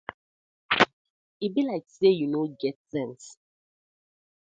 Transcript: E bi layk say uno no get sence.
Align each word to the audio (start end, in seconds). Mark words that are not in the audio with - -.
E 1.45 1.47
bi 1.53 1.61
layk 1.67 1.85
say 1.97 2.15
uno 2.25 2.41
no 2.45 2.51
get 2.59 2.77
sence. 2.91 3.27